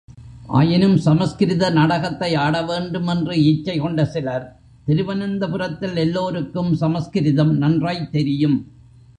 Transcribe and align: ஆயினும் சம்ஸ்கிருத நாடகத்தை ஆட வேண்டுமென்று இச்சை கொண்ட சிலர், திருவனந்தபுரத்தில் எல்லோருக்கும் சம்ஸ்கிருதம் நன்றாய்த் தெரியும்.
ஆயினும் 0.47 0.97
சம்ஸ்கிருத 0.97 1.69
நாடகத்தை 1.69 2.35
ஆட 2.35 2.61
வேண்டுமென்று 2.61 3.43
இச்சை 3.43 3.77
கொண்ட 3.77 4.05
சிலர், 4.05 4.59
திருவனந்தபுரத்தில் 4.85 5.95
எல்லோருக்கும் 5.95 6.73
சம்ஸ்கிருதம் 6.75 7.57
நன்றாய்த் 7.57 8.11
தெரியும். 8.11 8.57